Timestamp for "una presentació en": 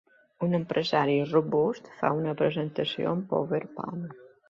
2.25-3.25